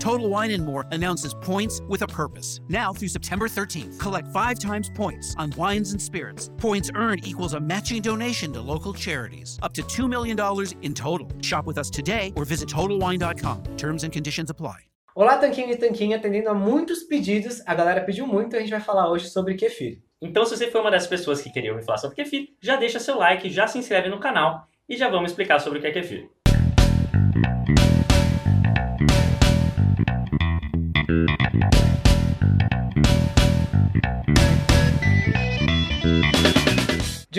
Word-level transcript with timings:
Total 0.00 0.28
Wine 0.28 0.50
and 0.50 0.64
More 0.64 0.86
announces 0.90 1.34
points 1.34 1.82
with 1.86 2.00
a 2.02 2.06
purpose. 2.06 2.58
Now 2.68 2.92
through 2.92 3.08
September 3.08 3.48
13th, 3.48 4.00
collect 4.00 4.28
five 4.28 4.58
times 4.58 4.90
points 4.94 5.34
on 5.38 5.52
wines 5.58 5.92
and 5.92 6.00
spirits. 6.00 6.50
Points 6.56 6.90
earned 6.94 7.26
equals 7.26 7.52
a 7.52 7.60
matching 7.60 8.00
donation 8.00 8.50
to 8.54 8.60
local 8.62 8.94
charities, 8.94 9.58
up 9.62 9.74
to 9.74 9.82
$2 9.82 10.08
million 10.08 10.38
in 10.80 10.94
total. 10.94 11.28
Shop 11.42 11.66
with 11.66 11.76
us 11.76 11.90
today 11.90 12.32
or 12.34 12.46
visit 12.46 12.68
TotalWine.com. 12.70 13.76
Terms 13.76 14.02
and 14.02 14.12
conditions 14.12 14.48
apply. 14.48 14.78
Olá, 15.14 15.36
Tanquinho 15.36 15.70
e 15.70 15.76
Tanquinha, 15.76 16.16
atendendo 16.16 16.48
a 16.48 16.54
muitos 16.54 17.02
pedidos, 17.02 17.60
a 17.66 17.74
galera 17.74 18.00
pediu 18.00 18.26
muito, 18.26 18.56
a 18.56 18.60
gente 18.60 18.70
vai 18.70 18.80
falar 18.80 19.10
hoje 19.10 19.28
sobre 19.28 19.54
kefir. 19.54 20.00
Então, 20.22 20.46
se 20.46 20.56
você 20.56 20.70
foi 20.70 20.80
uma 20.80 20.90
das 20.90 21.06
pessoas 21.06 21.42
que 21.42 21.50
queria 21.50 21.72
ouvir 21.72 21.84
falar 21.84 21.98
sobre 21.98 22.16
kefir, 22.16 22.48
já 22.62 22.76
deixa 22.76 22.98
seu 22.98 23.18
like, 23.18 23.50
já 23.50 23.66
se 23.66 23.76
inscreve 23.76 24.08
no 24.08 24.20
canal 24.20 24.66
e 24.88 24.96
já 24.96 25.10
vamos 25.10 25.32
explicar 25.32 25.58
sobre 25.58 25.78
o 25.78 25.82
que 25.82 25.88
é 25.88 25.92
kefir. 25.92 26.30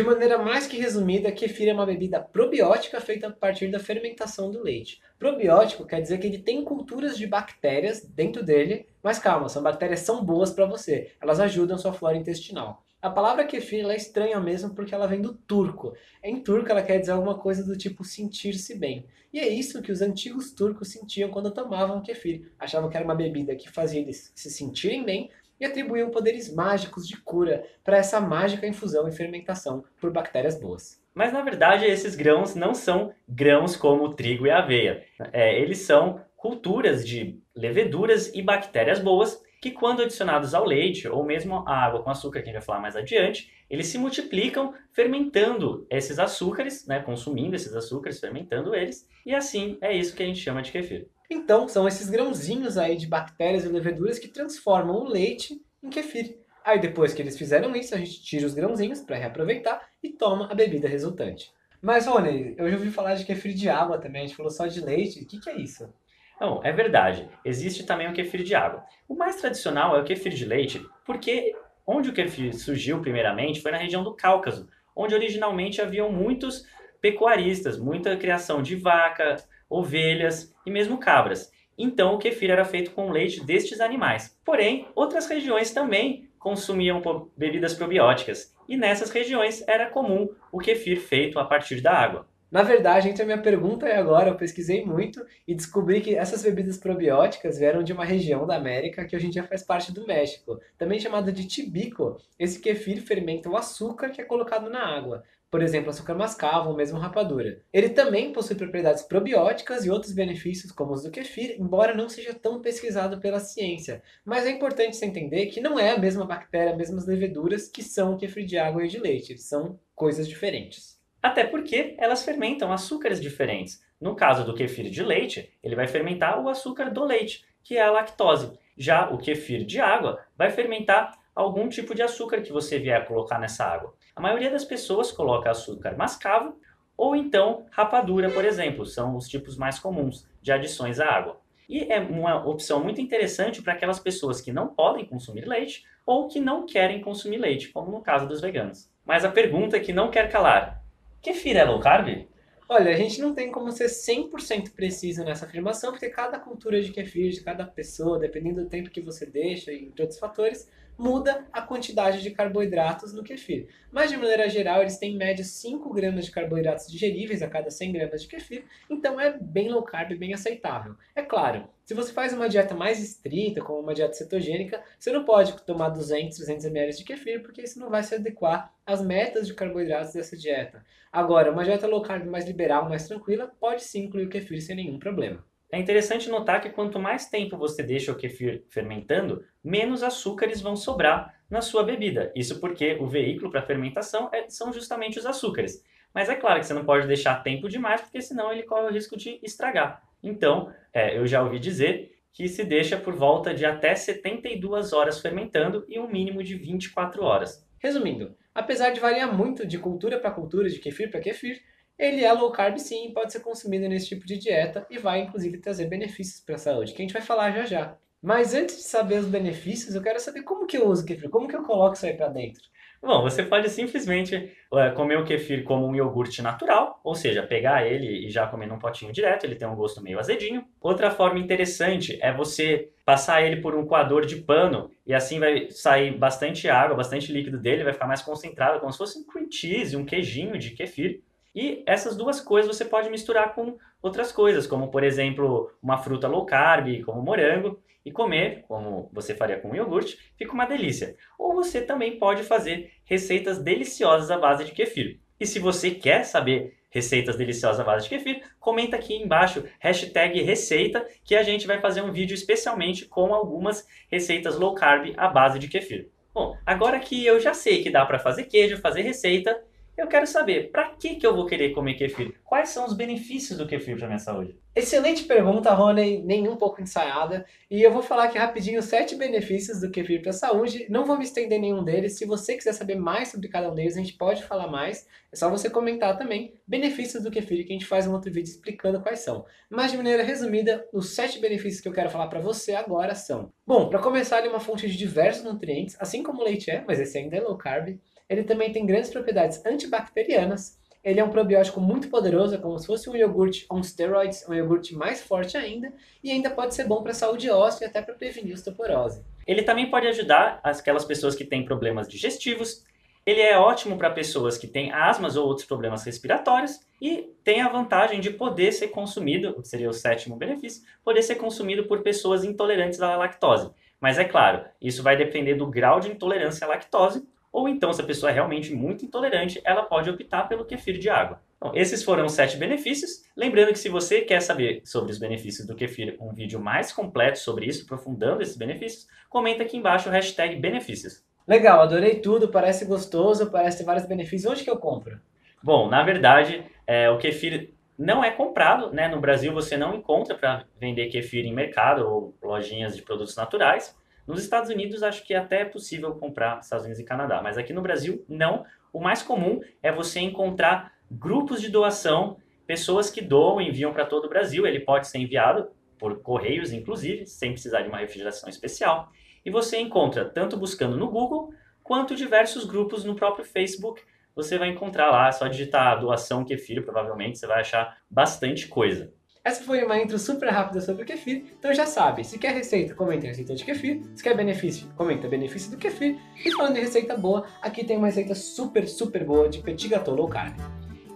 De 0.01 0.07
maneira 0.07 0.39
mais 0.39 0.65
que 0.65 0.79
resumida, 0.79 1.31
kefir 1.31 1.69
é 1.69 1.73
uma 1.73 1.85
bebida 1.85 2.19
probiótica 2.19 2.99
feita 2.99 3.27
a 3.27 3.31
partir 3.31 3.69
da 3.69 3.77
fermentação 3.77 4.49
do 4.49 4.63
leite. 4.63 4.99
Probiótico 5.19 5.85
quer 5.85 6.01
dizer 6.01 6.17
que 6.17 6.25
ele 6.25 6.39
tem 6.39 6.63
culturas 6.63 7.15
de 7.15 7.27
bactérias 7.27 8.03
dentro 8.03 8.43
dele, 8.43 8.87
mas 9.03 9.19
calma, 9.19 9.47
são 9.47 9.61
bactérias 9.61 9.99
são 9.99 10.25
boas 10.25 10.49
para 10.49 10.65
você, 10.65 11.11
elas 11.21 11.39
ajudam 11.39 11.77
sua 11.77 11.93
flora 11.93 12.17
intestinal. 12.17 12.83
A 12.99 13.11
palavra 13.11 13.45
kefir 13.45 13.85
é 13.87 13.95
estranha 13.95 14.39
mesmo 14.39 14.73
porque 14.73 14.93
ela 14.93 15.07
vem 15.07 15.21
do 15.21 15.33
turco. 15.33 15.93
Em 16.23 16.41
turco 16.41 16.71
ela 16.71 16.81
quer 16.81 16.99
dizer 16.99 17.11
alguma 17.11 17.37
coisa 17.37 17.63
do 17.63 17.77
tipo 17.77 18.03
sentir-se 18.03 18.75
bem. 18.75 19.05
E 19.33 19.39
é 19.39 19.47
isso 19.47 19.81
que 19.81 19.91
os 19.91 20.01
antigos 20.01 20.51
turcos 20.51 20.89
sentiam 20.89 21.29
quando 21.29 21.51
tomavam 21.51 22.01
kefir. 22.01 22.51
Achavam 22.59 22.89
que 22.89 22.97
era 22.97 23.05
uma 23.05 23.15
bebida 23.15 23.55
que 23.55 23.71
fazia 23.71 24.01
eles 24.01 24.31
se 24.35 24.51
sentirem 24.51 25.03
bem 25.03 25.29
e 25.61 25.65
atribuíam 25.65 26.09
poderes 26.09 26.51
mágicos 26.53 27.07
de 27.07 27.15
cura 27.21 27.63
para 27.83 27.97
essa 27.97 28.19
mágica 28.19 28.65
infusão 28.65 29.07
e 29.07 29.11
fermentação 29.11 29.83
por 30.01 30.11
bactérias 30.11 30.59
boas. 30.59 30.99
Mas 31.13 31.31
na 31.31 31.41
verdade 31.41 31.85
esses 31.85 32.15
grãos 32.15 32.55
não 32.55 32.73
são 32.73 33.13
grãos 33.29 33.75
como 33.75 34.05
o 34.05 34.13
trigo 34.13 34.47
e 34.47 34.49
a 34.49 34.57
aveia. 34.57 35.05
É, 35.31 35.57
eles 35.61 35.79
são 35.79 36.19
culturas 36.35 37.07
de 37.07 37.39
leveduras 37.55 38.33
e 38.33 38.41
bactérias 38.41 38.99
boas 38.99 39.39
que 39.61 39.69
quando 39.69 40.01
adicionados 40.01 40.55
ao 40.55 40.65
leite 40.65 41.07
ou 41.07 41.23
mesmo 41.23 41.63
à 41.67 41.85
água 41.85 42.01
com 42.01 42.09
açúcar, 42.09 42.39
que 42.39 42.49
a 42.49 42.51
gente 42.51 42.59
vai 42.59 42.65
falar 42.65 42.79
mais 42.79 42.95
adiante, 42.95 43.53
eles 43.69 43.85
se 43.87 43.97
multiplicam 43.99 44.73
fermentando 44.91 45.85
esses 45.87 46.17
açúcares, 46.17 46.87
né, 46.87 46.99
consumindo 46.99 47.55
esses 47.55 47.75
açúcares, 47.75 48.19
fermentando 48.19 48.73
eles, 48.73 49.07
e 49.23 49.35
assim 49.35 49.77
é 49.79 49.95
isso 49.95 50.15
que 50.15 50.23
a 50.23 50.25
gente 50.25 50.39
chama 50.39 50.63
de 50.63 50.71
kefir. 50.71 51.07
Então, 51.33 51.65
são 51.65 51.87
esses 51.87 52.09
grãozinhos 52.09 52.77
aí 52.77 52.97
de 52.97 53.07
bactérias 53.07 53.63
e 53.63 53.69
leveduras 53.69 54.19
que 54.19 54.27
transformam 54.27 54.97
o 54.97 55.07
leite 55.07 55.61
em 55.81 55.89
kefir. 55.89 56.37
Aí 56.61 56.77
depois 56.77 57.13
que 57.13 57.21
eles 57.21 57.37
fizeram 57.37 57.73
isso, 57.73 57.95
a 57.95 57.97
gente 57.97 58.21
tira 58.21 58.45
os 58.45 58.53
grãozinhos 58.53 58.99
para 58.99 59.15
reaproveitar 59.15 59.81
e 60.03 60.09
toma 60.09 60.51
a 60.51 60.53
bebida 60.53 60.89
resultante. 60.89 61.49
Mas, 61.81 62.05
Rony, 62.05 62.53
eu 62.57 62.69
já 62.69 62.75
ouvi 62.75 62.91
falar 62.91 63.15
de 63.15 63.23
kefir 63.23 63.53
de 63.53 63.69
água 63.69 63.97
também, 63.97 64.23
a 64.23 64.27
gente 64.27 64.35
falou 64.35 64.51
só 64.51 64.67
de 64.67 64.81
leite. 64.81 65.23
O 65.23 65.25
que, 65.25 65.39
que 65.39 65.49
é 65.49 65.55
isso? 65.55 65.91
Não, 66.37 66.61
é 66.65 66.71
verdade. 66.73 67.29
Existe 67.45 67.85
também 67.85 68.09
o 68.09 68.13
kefir 68.13 68.43
de 68.43 68.53
água. 68.53 68.83
O 69.07 69.15
mais 69.15 69.37
tradicional 69.37 69.95
é 69.95 70.01
o 70.01 70.03
kefir 70.03 70.33
de 70.33 70.43
leite, 70.43 70.85
porque 71.05 71.55
onde 71.87 72.09
o 72.09 72.13
kefir 72.13 72.53
surgiu 72.53 72.99
primeiramente 72.99 73.61
foi 73.61 73.71
na 73.71 73.77
região 73.77 74.03
do 74.03 74.13
Cáucaso, 74.13 74.67
onde 74.93 75.15
originalmente 75.15 75.81
haviam 75.81 76.11
muitos 76.11 76.65
pecuaristas, 76.99 77.79
muita 77.79 78.17
criação 78.17 78.61
de 78.61 78.75
vaca, 78.75 79.37
ovelhas 79.71 80.53
e 80.65 80.69
mesmo 80.69 80.99
cabras. 80.99 81.51
Então 81.77 82.13
o 82.13 82.19
kefir 82.19 82.51
era 82.51 82.65
feito 82.65 82.91
com 82.91 83.09
leite 83.09 83.43
destes 83.43 83.79
animais. 83.79 84.37
Porém, 84.45 84.87
outras 84.93 85.27
regiões 85.27 85.71
também 85.71 86.29
consumiam 86.37 87.01
bebidas 87.37 87.73
probióticas, 87.73 88.53
e 88.67 88.75
nessas 88.75 89.11
regiões 89.11 89.63
era 89.67 89.89
comum 89.89 90.27
o 90.51 90.59
kefir 90.59 90.99
feito 90.99 91.39
a 91.39 91.45
partir 91.45 91.81
da 91.81 91.93
água. 91.93 92.27
Na 92.51 92.63
verdade, 92.63 93.09
a 93.21 93.25
minha 93.25 93.41
pergunta 93.41 93.87
é 93.87 93.95
agora, 93.95 94.29
eu 94.29 94.35
pesquisei 94.35 94.83
muito 94.83 95.25
e 95.47 95.55
descobri 95.55 96.01
que 96.01 96.15
essas 96.15 96.43
bebidas 96.43 96.77
probióticas 96.77 97.57
vieram 97.57 97.81
de 97.81 97.93
uma 97.93 98.03
região 98.03 98.45
da 98.45 98.57
América 98.57 99.05
que 99.05 99.15
hoje 99.15 99.27
em 99.27 99.29
dia 99.29 99.43
faz 99.43 99.63
parte 99.63 99.93
do 99.93 100.05
México, 100.05 100.59
também 100.77 100.99
chamada 100.99 101.31
de 101.31 101.47
tibico. 101.47 102.17
Esse 102.37 102.59
kefir 102.59 103.01
fermenta 103.01 103.49
o 103.49 103.55
açúcar 103.55 104.09
que 104.09 104.19
é 104.19 104.25
colocado 104.25 104.69
na 104.69 104.85
água, 104.85 105.23
por 105.51 105.61
exemplo, 105.61 105.89
açúcar 105.89 106.15
mascavo 106.15 106.69
ou 106.69 106.77
mesmo 106.77 106.97
rapadura. 106.97 107.61
Ele 107.73 107.89
também 107.89 108.31
possui 108.31 108.55
propriedades 108.55 109.03
probióticas 109.03 109.85
e 109.85 109.91
outros 109.91 110.13
benefícios 110.13 110.71
como 110.71 110.93
os 110.93 111.03
do 111.03 111.11
kefir, 111.11 111.57
embora 111.59 111.93
não 111.93 112.07
seja 112.07 112.33
tão 112.33 112.61
pesquisado 112.61 113.19
pela 113.19 113.41
ciência. 113.41 114.01
Mas 114.23 114.45
é 114.45 114.51
importante 114.51 114.95
se 114.95 115.05
entender 115.05 115.47
que 115.47 115.59
não 115.59 115.77
é 115.77 115.91
a 115.91 115.99
mesma 115.99 116.25
bactéria, 116.25 116.71
as 116.71 116.77
mesmas 116.77 117.05
leveduras 117.05 117.67
que 117.67 117.83
são 117.83 118.13
o 118.13 118.17
kefir 118.17 118.45
de 118.45 118.57
água 118.57 118.85
e 118.85 118.87
de 118.87 118.97
leite, 118.97 119.37
são 119.37 119.77
coisas 119.93 120.25
diferentes. 120.25 120.97
Até 121.21 121.43
porque 121.43 121.95
elas 121.99 122.23
fermentam 122.23 122.71
açúcares 122.71 123.21
diferentes. 123.21 123.83
No 123.99 124.15
caso 124.15 124.45
do 124.45 124.55
kefir 124.55 124.89
de 124.89 125.03
leite, 125.03 125.51
ele 125.61 125.75
vai 125.75 125.87
fermentar 125.87 126.41
o 126.41 126.47
açúcar 126.47 126.89
do 126.89 127.03
leite, 127.03 127.45
que 127.61 127.75
é 127.75 127.81
a 127.81 127.91
lactose. 127.91 128.57
Já 128.77 129.09
o 129.09 129.17
kefir 129.17 129.65
de 129.65 129.81
água 129.81 130.23
vai 130.37 130.49
fermentar 130.49 131.20
algum 131.35 131.69
tipo 131.69 131.95
de 131.95 132.01
açúcar 132.01 132.41
que 132.41 132.51
você 132.51 132.79
vier 132.79 133.07
colocar 133.07 133.39
nessa 133.39 133.65
água. 133.65 133.93
A 134.15 134.21
maioria 134.21 134.51
das 134.51 134.65
pessoas 134.65 135.11
coloca 135.11 135.49
açúcar 135.49 135.95
mascavo 135.97 136.59
ou 136.97 137.15
então 137.15 137.65
rapadura, 137.71 138.29
por 138.29 138.45
exemplo, 138.45 138.85
são 138.85 139.15
os 139.15 139.27
tipos 139.27 139.57
mais 139.57 139.79
comuns 139.79 140.27
de 140.41 140.51
adições 140.51 140.99
à 140.99 141.07
água. 141.07 141.39
E 141.67 141.91
é 141.91 141.99
uma 141.99 142.45
opção 142.45 142.83
muito 142.83 142.99
interessante 142.99 143.61
para 143.61 143.73
aquelas 143.73 143.99
pessoas 143.99 144.41
que 144.41 144.51
não 144.51 144.67
podem 144.67 145.05
consumir 145.05 145.47
leite 145.47 145.85
ou 146.05 146.27
que 146.27 146.39
não 146.39 146.65
querem 146.65 147.01
consumir 147.01 147.37
leite, 147.37 147.69
como 147.69 147.91
no 147.91 148.01
caso 148.01 148.27
dos 148.27 148.41
veganos. 148.41 148.91
Mas 149.05 149.23
a 149.23 149.31
pergunta 149.31 149.79
que 149.79 149.93
não 149.93 150.11
quer 150.11 150.29
calar: 150.29 150.83
kefir 151.21 151.55
é 151.55 151.63
low 151.63 151.79
carb? 151.79 152.27
Olha, 152.67 152.91
a 152.91 152.95
gente 152.95 153.19
não 153.19 153.33
tem 153.33 153.51
como 153.51 153.71
ser 153.71 153.87
100% 153.87 154.73
preciso 154.73 155.25
nessa 155.25 155.45
afirmação, 155.45 155.91
porque 155.91 156.09
cada 156.09 156.39
cultura 156.39 156.81
de 156.81 156.91
kefir, 156.91 157.31
de 157.31 157.41
cada 157.41 157.65
pessoa, 157.65 158.19
dependendo 158.19 158.63
do 158.63 158.69
tempo 158.69 158.89
que 158.89 159.01
você 159.01 159.25
deixa 159.25 159.73
e 159.73 159.89
de 159.89 160.01
outros 160.01 160.19
fatores, 160.19 160.69
muda 161.01 161.47
a 161.51 161.63
quantidade 161.63 162.21
de 162.21 162.29
carboidratos 162.29 163.11
no 163.11 163.23
kefir. 163.23 163.67
Mas 163.91 164.11
de 164.11 164.17
maneira 164.17 164.47
geral, 164.47 164.81
eles 164.81 164.97
têm 164.97 165.15
em 165.15 165.17
média 165.17 165.43
5 165.43 165.91
gramas 165.91 166.25
de 166.25 166.31
carboidratos 166.31 166.87
digeríveis 166.87 167.41
a 167.41 167.49
cada 167.49 167.71
100 167.71 167.91
gramas 167.91 168.21
de 168.21 168.27
kefir, 168.27 168.65
então 168.87 169.19
é 169.19 169.35
bem 169.35 169.69
low 169.69 169.81
carb, 169.81 170.15
bem 170.15 170.31
aceitável. 170.31 170.95
É 171.15 171.23
claro, 171.23 171.67
se 171.83 171.95
você 171.95 172.13
faz 172.13 172.33
uma 172.33 172.47
dieta 172.47 172.75
mais 172.75 172.99
estrita, 172.99 173.61
como 173.61 173.79
uma 173.79 173.95
dieta 173.95 174.13
cetogênica, 174.13 174.83
você 174.99 175.11
não 175.11 175.25
pode 175.25 175.59
tomar 175.63 175.89
200, 175.89 176.37
300 176.37 176.65
ml 176.65 176.95
de 176.95 177.03
kefir, 177.03 177.41
porque 177.41 177.63
isso 177.63 177.79
não 177.79 177.89
vai 177.89 178.03
se 178.03 178.13
adequar 178.13 178.71
às 178.85 179.01
metas 179.01 179.47
de 179.47 179.55
carboidratos 179.55 180.13
dessa 180.13 180.37
dieta. 180.37 180.85
Agora, 181.11 181.51
uma 181.51 181.63
dieta 181.63 181.87
low 181.87 182.03
carb 182.03 182.27
mais 182.27 182.45
liberal, 182.45 182.87
mais 182.87 183.07
tranquila, 183.07 183.51
pode 183.59 183.83
sim 183.83 184.03
incluir 184.05 184.27
o 184.27 184.29
kefir 184.29 184.61
sem 184.61 184.75
nenhum 184.75 184.99
problema. 184.99 185.43
É 185.71 185.79
interessante 185.79 186.29
notar 186.29 186.61
que 186.61 186.69
quanto 186.69 186.99
mais 186.99 187.27
tempo 187.27 187.57
você 187.57 187.81
deixa 187.81 188.11
o 188.11 188.15
kefir 188.15 188.63
fermentando, 188.69 189.43
menos 189.63 190.03
açúcares 190.03 190.61
vão 190.61 190.75
sobrar 190.75 191.33
na 191.49 191.61
sua 191.61 191.83
bebida. 191.83 192.31
Isso 192.35 192.59
porque 192.59 192.97
o 192.99 193.07
veículo 193.07 193.49
para 193.49 193.61
fermentação 193.61 194.29
é, 194.33 194.49
são 194.49 194.73
justamente 194.73 195.17
os 195.17 195.25
açúcares. 195.25 195.81
Mas 196.13 196.27
é 196.27 196.35
claro 196.35 196.59
que 196.59 196.65
você 196.65 196.73
não 196.73 196.83
pode 196.83 197.07
deixar 197.07 197.41
tempo 197.41 197.69
demais, 197.69 198.01
porque 198.01 198.21
senão 198.21 198.51
ele 198.51 198.63
corre 198.63 198.87
o 198.87 198.91
risco 198.91 199.15
de 199.15 199.39
estragar. 199.41 200.03
Então, 200.21 200.73
é, 200.93 201.17
eu 201.17 201.25
já 201.25 201.41
ouvi 201.41 201.57
dizer 201.57 202.17
que 202.33 202.47
se 202.47 202.63
deixa 202.63 202.97
por 202.97 203.13
volta 203.13 203.53
de 203.53 203.65
até 203.65 203.95
72 203.95 204.93
horas 204.93 205.19
fermentando 205.19 205.85
e 205.87 205.99
um 205.99 206.07
mínimo 206.07 206.43
de 206.43 206.55
24 206.55 207.23
horas. 207.23 207.65
Resumindo, 207.79 208.35
apesar 208.53 208.91
de 208.91 208.99
variar 208.99 209.33
muito 209.33 209.65
de 209.65 209.77
cultura 209.77 210.19
para 210.19 210.31
cultura, 210.31 210.69
de 210.69 210.79
kefir 210.79 211.09
para 211.09 211.19
kefir, 211.19 211.61
ele 212.01 212.25
é 212.25 212.33
low 212.33 212.51
carb 212.51 212.79
sim, 212.79 213.11
pode 213.13 213.31
ser 213.31 213.41
consumido 213.41 213.87
nesse 213.87 214.07
tipo 214.07 214.25
de 214.25 214.35
dieta 214.35 214.87
e 214.89 214.97
vai 214.97 215.19
inclusive 215.21 215.59
trazer 215.59 215.85
benefícios 215.85 216.43
para 216.43 216.55
a 216.55 216.57
saúde, 216.57 216.93
que 216.93 217.01
a 217.01 217.05
gente 217.05 217.13
vai 217.13 217.21
falar 217.21 217.51
já 217.51 217.65
já. 217.65 217.97
Mas 218.19 218.53
antes 218.53 218.77
de 218.77 218.83
saber 218.83 219.19
os 219.19 219.27
benefícios, 219.27 219.93
eu 219.93 220.01
quero 220.01 220.19
saber 220.19 220.41
como 220.41 220.65
que 220.65 220.77
eu 220.77 220.87
uso 220.87 221.03
o 221.03 221.05
kefir, 221.05 221.29
como 221.29 221.47
que 221.47 221.55
eu 221.55 221.63
coloco 221.63 221.95
isso 221.95 222.05
aí 222.05 222.13
para 222.13 222.27
dentro. 222.27 222.61
Bom, 223.01 223.23
você 223.23 223.41
pode 223.41 223.67
simplesmente 223.67 224.51
uh, 224.71 224.93
comer 224.95 225.17
o 225.17 225.25
kefir 225.25 225.63
como 225.63 225.87
um 225.87 225.95
iogurte 225.95 226.39
natural, 226.39 226.99
ou 227.03 227.15
seja, 227.15 227.41
pegar 227.41 227.85
ele 227.85 228.27
e 228.27 228.29
já 228.29 228.45
comer 228.45 228.67
num 228.67 228.77
potinho 228.77 229.11
direto, 229.11 229.43
ele 229.43 229.55
tem 229.55 229.67
um 229.67 229.75
gosto 229.75 230.03
meio 230.03 230.19
azedinho. 230.19 230.63
Outra 230.79 231.09
forma 231.09 231.39
interessante 231.39 232.19
é 232.21 232.31
você 232.31 232.89
passar 233.03 233.41
ele 233.41 233.59
por 233.59 233.75
um 233.75 233.87
coador 233.87 234.23
de 234.23 234.35
pano 234.35 234.91
e 235.05 235.15
assim 235.15 235.39
vai 235.39 235.67
sair 235.71 236.15
bastante 236.15 236.69
água, 236.69 236.95
bastante 236.95 237.31
líquido 237.31 237.57
dele, 237.57 237.83
vai 237.83 237.93
ficar 237.93 238.05
mais 238.05 238.21
concentrado, 238.21 238.79
como 238.79 238.91
se 238.91 238.99
fosse 238.99 239.17
um 239.17 239.25
cream 239.25 239.47
cheese, 239.49 239.97
um 239.97 240.05
queijinho 240.05 240.57
de 240.59 240.69
kefir. 240.71 241.21
E 241.53 241.83
essas 241.85 242.15
duas 242.15 242.39
coisas 242.39 242.75
você 242.75 242.85
pode 242.85 243.09
misturar 243.09 243.53
com 243.53 243.77
outras 244.01 244.31
coisas, 244.31 244.65
como 244.65 244.89
por 244.89 245.03
exemplo 245.03 245.71
uma 245.81 245.97
fruta 245.97 246.27
low 246.27 246.45
carb, 246.45 247.03
como 247.03 247.21
morango, 247.21 247.81
e 248.05 248.11
comer, 248.11 248.63
como 248.67 249.09
você 249.13 249.35
faria 249.35 249.59
com 249.59 249.75
iogurte, 249.75 250.17
fica 250.35 250.53
uma 250.53 250.65
delícia. 250.65 251.15
Ou 251.37 251.53
você 251.53 251.81
também 251.81 252.17
pode 252.17 252.43
fazer 252.43 252.91
receitas 253.05 253.59
deliciosas 253.59 254.31
à 254.31 254.37
base 254.37 254.65
de 254.65 254.71
kefir. 254.71 255.19
E 255.39 255.45
se 255.45 255.59
você 255.59 255.91
quer 255.91 256.23
saber 256.23 256.77
receitas 256.89 257.37
deliciosas 257.37 257.79
à 257.79 257.83
base 257.83 258.03
de 258.03 258.09
kefir, 258.09 258.43
comenta 258.59 258.97
aqui 258.97 259.15
embaixo, 259.15 259.63
hashtag 259.79 260.41
receita, 260.41 261.05
que 261.23 261.35
a 261.35 261.43
gente 261.43 261.65
vai 261.65 261.79
fazer 261.79 262.01
um 262.01 262.11
vídeo 262.11 262.33
especialmente 262.33 263.05
com 263.05 263.33
algumas 263.33 263.87
receitas 264.09 264.57
low 264.57 264.75
carb 264.75 265.13
à 265.15 265.27
base 265.27 265.57
de 265.57 265.67
kefir. 265.67 266.09
Bom, 266.33 266.55
agora 266.65 266.99
que 266.99 267.25
eu 267.25 267.39
já 267.39 267.53
sei 267.53 267.83
que 267.83 267.89
dá 267.89 268.05
para 268.05 268.19
fazer 268.19 268.43
queijo, 268.45 268.77
fazer 268.77 269.01
receita, 269.01 269.61
eu 270.01 270.07
quero 270.07 270.25
saber, 270.25 270.71
para 270.71 270.89
que, 270.89 271.15
que 271.15 271.25
eu 271.25 271.35
vou 271.35 271.45
querer 271.45 271.71
comer 271.71 271.93
kefir? 271.93 272.33
Quais 272.43 272.69
são 272.69 272.85
os 272.85 272.93
benefícios 272.93 273.57
do 273.57 273.67
kefir 273.67 273.97
para 273.97 274.07
minha 274.07 274.19
saúde? 274.19 274.59
Excelente 274.73 275.25
pergunta, 275.25 275.73
Rony, 275.73 276.23
nem 276.23 276.47
um 276.47 276.55
pouco 276.55 276.81
ensaiada. 276.81 277.45
E 277.69 277.81
eu 277.81 277.91
vou 277.91 278.01
falar 278.01 278.23
aqui 278.23 278.37
rapidinho 278.37 278.81
sete 278.81 279.15
benefícios 279.15 279.81
do 279.81 279.91
kefir 279.91 280.21
para 280.21 280.29
a 280.29 280.33
saúde. 280.33 280.87
Não 280.89 281.05
vou 281.05 281.17
me 281.17 281.25
estender 281.25 281.59
nenhum 281.59 281.83
deles. 281.83 282.17
Se 282.17 282.25
você 282.25 282.55
quiser 282.55 282.71
saber 282.71 282.95
mais 282.95 283.27
sobre 283.27 283.49
cada 283.49 283.69
um 283.69 283.75
deles, 283.75 283.97
a 283.97 283.99
gente 283.99 284.13
pode 284.13 284.43
falar 284.43 284.67
mais. 284.67 285.05
É 285.29 285.35
só 285.35 285.49
você 285.49 285.69
comentar 285.69 286.17
também 286.17 286.53
benefícios 286.65 287.21
do 287.21 287.29
kefir 287.29 287.65
que 287.65 287.73
a 287.73 287.75
gente 287.75 287.85
faz 287.85 288.07
um 288.07 288.13
outro 288.13 288.31
vídeo 288.31 288.49
explicando 288.49 289.01
quais 289.01 289.19
são. 289.19 289.45
Mas 289.69 289.91
de 289.91 289.97
maneira 289.97 290.23
resumida, 290.23 290.87
os 290.93 291.15
sete 291.15 291.39
benefícios 291.39 291.81
que 291.81 291.89
eu 291.89 291.93
quero 291.93 292.09
falar 292.09 292.27
para 292.27 292.39
você 292.39 292.73
agora 292.73 293.13
são: 293.13 293.51
Bom, 293.67 293.89
para 293.89 293.99
começar, 293.99 294.39
ele 294.39 294.47
é 294.47 294.51
uma 294.51 294.59
fonte 294.61 294.89
de 294.89 294.97
diversos 294.97 295.43
nutrientes, 295.43 295.97
assim 295.99 296.23
como 296.23 296.41
o 296.41 296.43
leite 296.45 296.71
é, 296.71 296.83
mas 296.87 296.97
esse 296.97 297.17
ainda 297.17 297.35
é 297.35 297.41
low 297.41 297.57
carb. 297.57 297.99
Ele 298.31 298.43
também 298.43 298.71
tem 298.71 298.85
grandes 298.85 299.09
propriedades 299.09 299.61
antibacterianas. 299.65 300.79
Ele 301.03 301.19
é 301.19 301.23
um 301.23 301.29
probiótico 301.29 301.81
muito 301.81 302.07
poderoso, 302.07 302.55
é 302.55 302.57
como 302.57 302.79
se 302.79 302.87
fosse 302.87 303.09
um 303.09 303.15
iogurte 303.15 303.65
on 303.69 303.83
steroids, 303.83 304.47
um 304.47 304.53
iogurte 304.53 304.95
mais 304.95 305.21
forte 305.21 305.57
ainda, 305.57 305.91
e 306.23 306.31
ainda 306.31 306.49
pode 306.49 306.73
ser 306.73 306.85
bom 306.85 307.03
para 307.03 307.11
a 307.11 307.15
saúde 307.15 307.49
óssea 307.49 307.85
e 307.85 307.89
até 307.89 308.01
para 308.01 308.13
prevenir 308.13 308.53
osteoporose. 308.53 309.21
Ele 309.45 309.63
também 309.63 309.91
pode 309.91 310.07
ajudar 310.07 310.61
aquelas 310.63 311.03
pessoas 311.03 311.35
que 311.35 311.43
têm 311.43 311.65
problemas 311.65 312.07
digestivos. 312.07 312.85
Ele 313.25 313.41
é 313.41 313.59
ótimo 313.59 313.97
para 313.97 314.09
pessoas 314.09 314.57
que 314.57 314.67
têm 314.67 314.93
asmas 314.93 315.35
ou 315.35 315.45
outros 315.45 315.67
problemas 315.67 316.05
respiratórios 316.05 316.79
e 317.01 317.33
tem 317.43 317.59
a 317.59 317.67
vantagem 317.67 318.21
de 318.21 318.29
poder 318.29 318.71
ser 318.71 318.87
consumido, 318.89 319.59
seria 319.61 319.89
o 319.89 319.93
sétimo 319.93 320.37
benefício, 320.37 320.83
poder 321.03 321.21
ser 321.21 321.35
consumido 321.35 321.85
por 321.85 322.01
pessoas 322.01 322.45
intolerantes 322.45 323.01
à 323.01 323.17
lactose. 323.17 323.71
Mas 323.99 324.17
é 324.17 324.23
claro, 324.23 324.63
isso 324.81 325.03
vai 325.03 325.17
depender 325.17 325.55
do 325.55 325.67
grau 325.67 325.99
de 325.99 326.09
intolerância 326.09 326.65
à 326.65 326.69
lactose 326.69 327.27
ou 327.51 327.67
então, 327.67 327.91
se 327.91 328.01
a 328.01 328.05
pessoa 328.05 328.29
é 328.29 328.33
realmente 328.33 328.73
muito 328.73 329.03
intolerante, 329.03 329.61
ela 329.65 329.83
pode 329.83 330.09
optar 330.09 330.47
pelo 330.47 330.65
kefir 330.65 330.97
de 330.97 331.09
água. 331.09 331.41
Então, 331.57 331.73
esses 331.75 332.03
foram 332.03 332.25
os 332.25 332.31
sete 332.31 332.57
benefícios. 332.57 333.23
Lembrando 333.35 333.73
que 333.73 333.79
se 333.79 333.89
você 333.89 334.21
quer 334.21 334.41
saber 334.41 334.81
sobre 334.85 335.11
os 335.11 335.19
benefícios 335.19 335.67
do 335.67 335.75
kefir, 335.75 336.17
um 336.19 336.33
vídeo 336.33 336.59
mais 336.59 336.93
completo 336.93 337.37
sobre 337.37 337.65
isso, 337.65 337.83
aprofundando 337.83 338.41
esses 338.41 338.57
benefícios, 338.57 339.07
comenta 339.29 339.63
aqui 339.63 339.77
embaixo 339.77 340.09
o 340.09 340.11
hashtag 340.11 340.55
benefícios. 340.55 341.23
Legal, 341.47 341.81
adorei 341.81 342.19
tudo, 342.19 342.47
parece 342.49 342.85
gostoso, 342.85 343.51
parece 343.51 343.79
ter 343.79 343.83
vários 343.83 344.05
benefícios. 344.05 344.51
Onde 344.51 344.63
que 344.63 344.69
eu 344.71 344.77
compro? 344.77 345.19
Bom, 345.61 345.89
na 345.89 346.01
verdade, 346.03 346.65
é, 346.87 347.09
o 347.09 347.17
kefir 347.17 347.73
não 347.97 348.23
é 348.23 348.31
comprado, 348.31 348.91
né? 348.91 349.07
No 349.07 349.19
Brasil 349.19 349.53
você 349.53 349.77
não 349.77 349.93
encontra 349.93 350.33
para 350.33 350.65
vender 350.79 351.07
kefir 351.07 351.45
em 351.45 351.53
mercado 351.53 352.07
ou 352.07 352.35
lojinhas 352.41 352.95
de 352.95 353.01
produtos 353.01 353.35
naturais. 353.35 353.95
Nos 354.27 354.41
Estados 354.41 354.69
Unidos, 354.69 355.03
acho 355.03 355.25
que 355.25 355.33
até 355.33 355.61
é 355.61 355.65
possível 355.65 356.13
comprar 356.15 356.59
Estados 356.59 356.85
Unidos 356.85 357.01
e 357.01 357.05
Canadá, 357.05 357.41
mas 357.41 357.57
aqui 357.57 357.73
no 357.73 357.81
Brasil, 357.81 358.23
não. 358.29 358.65
O 358.93 358.99
mais 358.99 359.21
comum 359.21 359.61
é 359.81 359.91
você 359.91 360.19
encontrar 360.19 360.93
grupos 361.09 361.61
de 361.61 361.69
doação, 361.69 362.37
pessoas 362.65 363.09
que 363.09 363.21
doam, 363.21 363.59
enviam 363.59 363.91
para 363.91 364.05
todo 364.05 364.25
o 364.25 364.29
Brasil. 364.29 364.65
Ele 364.65 364.79
pode 364.79 365.07
ser 365.07 365.17
enviado 365.17 365.69
por 365.97 366.21
correios, 366.21 366.71
inclusive, 366.71 367.25
sem 367.25 367.51
precisar 367.51 367.81
de 367.81 367.89
uma 367.89 367.99
refrigeração 367.99 368.49
especial. 368.49 369.11
E 369.45 369.49
você 369.49 369.79
encontra 369.79 370.25
tanto 370.25 370.57
buscando 370.57 370.97
no 370.97 371.09
Google, 371.09 371.53
quanto 371.83 372.15
diversos 372.15 372.65
grupos 372.65 373.03
no 373.03 373.15
próprio 373.15 373.43
Facebook. 373.43 374.01
Você 374.35 374.57
vai 374.57 374.69
encontrar 374.69 375.11
lá, 375.11 375.27
é 375.27 375.31
só 375.31 375.47
digitar 375.47 375.99
doação 375.99 376.45
kefir, 376.45 376.83
provavelmente 376.83 377.37
você 377.37 377.47
vai 377.47 377.61
achar 377.61 377.97
bastante 378.09 378.67
coisa. 378.67 379.13
Essa 379.43 379.63
foi 379.63 379.83
uma 379.83 379.97
intro 379.97 380.19
super 380.19 380.49
rápida 380.49 380.79
sobre 380.81 381.01
o 381.01 381.05
kefir, 381.05 381.45
então 381.57 381.73
já 381.73 381.87
sabe, 381.87 382.23
se 382.23 382.37
quer 382.37 382.53
receita, 382.53 382.93
comenta 382.93 383.25
receita 383.25 383.55
de 383.55 383.65
kefir, 383.65 384.01
se 384.13 384.23
quer 384.23 384.37
benefício, 384.37 384.87
comenta 384.95 385.27
benefício 385.27 385.71
do 385.71 385.77
kefir, 385.77 386.15
e 386.45 386.51
falando 386.51 386.77
em 386.77 386.81
receita 386.81 387.17
boa, 387.17 387.47
aqui 387.59 387.83
tem 387.83 387.97
uma 387.97 388.05
receita 388.05 388.35
super, 388.35 388.87
super 388.87 389.25
boa 389.25 389.49
de 389.49 389.57
petit 389.57 389.87
gâteau 389.87 390.13
low 390.13 390.27
carb. 390.27 390.55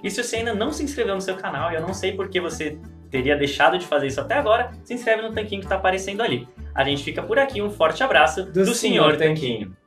E 0.04 0.10
se 0.10 0.24
você 0.24 0.38
ainda 0.38 0.56
não 0.56 0.72
se 0.72 0.83
inscreveu 0.83 1.13
no 1.13 1.22
seu 1.22 1.38
canal, 1.38 1.72
e 1.72 1.75
eu 1.75 1.81
não 1.81 1.94
sei 1.94 2.13
por 2.13 2.27
que 2.27 2.42
você 2.42 2.80
teria 3.12 3.36
deixado 3.36 3.77
de 3.77 3.86
fazer 3.86 4.07
isso 4.07 4.19
até 4.19 4.33
agora, 4.33 4.72
se 4.83 4.95
inscreve 4.95 5.22
no 5.22 5.31
tanquinho 5.31 5.62
que 5.62 5.68
está 5.68 5.75
aparecendo 5.75 6.22
ali. 6.22 6.48
A 6.74 6.83
gente 6.83 7.04
fica 7.04 7.22
por 7.22 7.38
aqui, 7.38 7.62
um 7.62 7.69
forte 7.69 8.04
abraço 8.04 8.44
do, 8.45 8.66
do 8.66 8.74
Senhor 8.74 9.18
Tanquinho. 9.18 9.77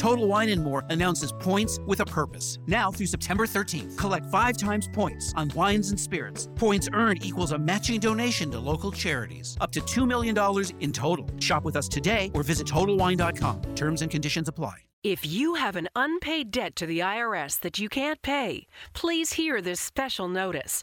Total 0.00 0.26
Wine 0.26 0.48
and 0.48 0.64
More 0.64 0.82
announces 0.88 1.30
points 1.30 1.78
with 1.86 2.00
a 2.00 2.06
purpose. 2.06 2.58
Now 2.66 2.90
through 2.90 3.08
September 3.08 3.46
13th, 3.46 3.98
collect 3.98 4.24
five 4.30 4.56
times 4.56 4.88
points 4.94 5.34
on 5.36 5.50
wines 5.54 5.90
and 5.90 6.00
spirits. 6.00 6.48
Points 6.56 6.88
earned 6.94 7.22
equals 7.22 7.52
a 7.52 7.58
matching 7.58 8.00
donation 8.00 8.50
to 8.52 8.58
local 8.58 8.92
charities, 8.92 9.58
up 9.60 9.72
to 9.72 9.80
$2 9.80 10.08
million 10.08 10.34
in 10.80 10.92
total. 10.92 11.28
Shop 11.38 11.64
with 11.64 11.76
us 11.76 11.86
today 11.86 12.30
or 12.32 12.42
visit 12.42 12.66
TotalWine.com. 12.66 13.74
Terms 13.74 14.00
and 14.00 14.10
conditions 14.10 14.48
apply. 14.48 14.76
If 15.04 15.26
you 15.26 15.54
have 15.54 15.76
an 15.76 15.88
unpaid 15.94 16.50
debt 16.50 16.76
to 16.76 16.86
the 16.86 17.00
IRS 17.00 17.60
that 17.60 17.78
you 17.78 17.90
can't 17.90 18.22
pay, 18.22 18.66
please 18.94 19.34
hear 19.34 19.60
this 19.60 19.80
special 19.82 20.28
notice. 20.28 20.82